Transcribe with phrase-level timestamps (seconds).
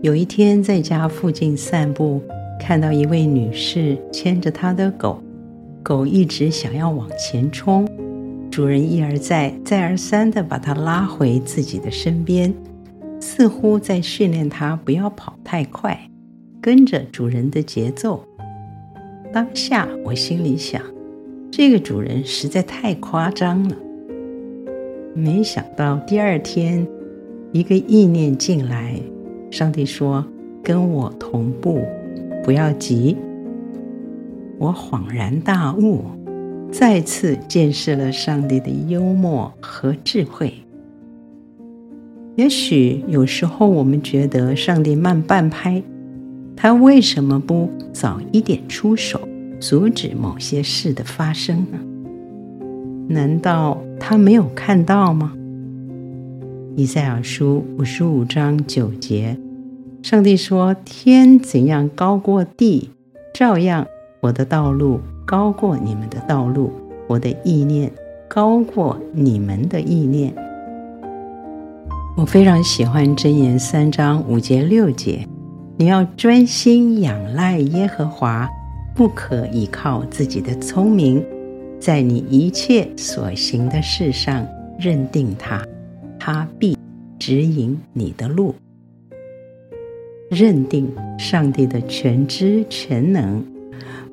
[0.00, 2.22] 有一天在家附近散步，
[2.60, 5.20] 看到一位女士牵着她的狗，
[5.82, 7.84] 狗一直想要往前冲，
[8.48, 12.54] 主人一而再、再而三地把它拉回自己的身边，
[13.18, 15.98] 似乎在训练它不要跑太快，
[16.60, 18.24] 跟着主人的节奏。
[19.32, 20.80] 当下我心里想，
[21.50, 23.74] 这个主人实在太夸张了。
[25.12, 26.86] 没想到第二天，
[27.50, 28.94] 一个意念进来，
[29.50, 30.24] 上帝说
[30.62, 31.82] ：“跟我同步，
[32.44, 33.16] 不要急。”
[34.58, 36.02] 我恍然大悟，
[36.70, 40.52] 再次见识了上帝的幽默和智慧。
[42.36, 45.82] 也许有时候我们觉得上帝慢半拍，
[46.56, 49.20] 他为什么不早一点出手，
[49.60, 51.78] 阻止某些事的发生呢？
[53.08, 55.32] 难道他没有看到吗？
[56.78, 59.36] 以赛亚书五十五章九节，
[60.00, 62.90] 上帝说：“天怎样高过地，
[63.34, 63.84] 照样
[64.20, 66.70] 我的道路高过你们的道路，
[67.08, 67.90] 我的意念
[68.28, 70.32] 高过你们的意念。”
[72.16, 75.26] 我非常喜欢箴言三章五节六节
[75.76, 78.48] ：“你要专心仰赖耶和华，
[78.94, 81.20] 不可倚靠自己的聪明。”
[81.80, 84.46] 在你一切所行的事上
[84.78, 85.60] 认定他，
[86.30, 86.76] 他必
[87.18, 88.54] 指引你的路。
[90.28, 90.86] 认定
[91.18, 93.42] 上帝的全知全能，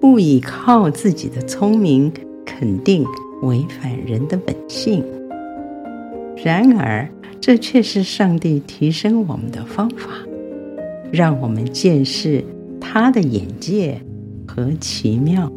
[0.00, 2.12] 不依靠自己的聪明，
[2.44, 3.04] 肯定
[3.42, 5.04] 违反人的本性。
[6.36, 10.10] 然而，这却是上帝提升我们的方法，
[11.10, 12.44] 让我们见识
[12.80, 14.00] 他的眼界
[14.46, 15.50] 和奇妙。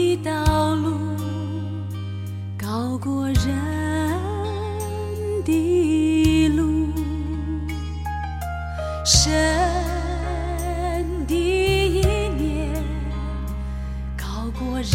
[0.00, 0.96] 的道路，
[2.58, 3.44] 高过人
[5.44, 6.88] 的路。
[9.04, 9.30] 神
[11.26, 12.82] 的一年，
[14.16, 14.90] 高过人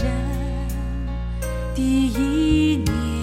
[1.76, 3.15] 的一年。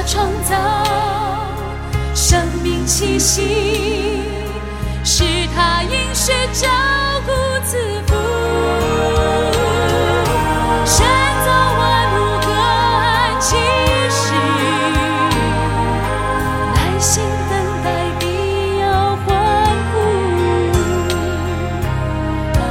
[0.00, 0.54] 他创造
[2.14, 4.22] 生命气息
[5.02, 5.24] 是
[5.56, 6.68] 他应是照
[7.26, 7.32] 顾
[7.64, 7.76] 自
[8.06, 8.14] 福
[10.84, 11.50] 走
[11.80, 12.08] 万
[12.46, 13.56] 各安其
[16.74, 17.88] 耐心等待
[18.78, 18.86] 有
[19.26, 19.26] 欢
[19.90, 19.94] 呼。
[22.60, 22.62] 啊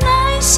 [0.00, 0.06] 耐
[0.40, 0.54] 心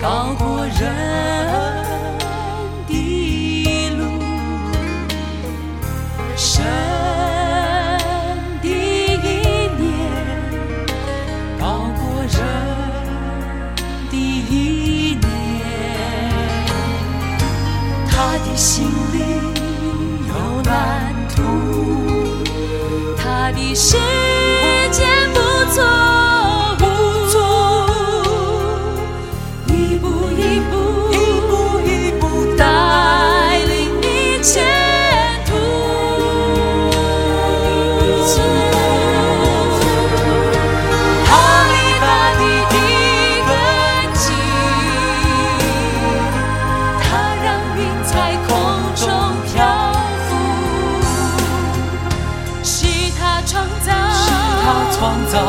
[0.00, 1.77] 高过人。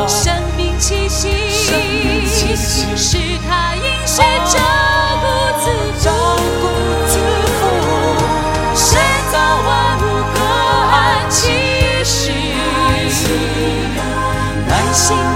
[0.08, 1.31] 生命气息，
[2.98, 3.18] 是
[3.48, 4.60] 他应许照
[5.22, 5.26] 顾
[5.60, 5.66] 自
[6.00, 6.12] 己、哦、
[7.60, 7.62] 负，
[8.76, 8.88] 神
[9.31, 9.34] 造
[9.68, 10.02] 万物
[10.34, 10.38] 各
[10.92, 10.96] 安
[11.30, 11.38] 其
[12.04, 12.34] 心，
[14.70, 15.29] 安心。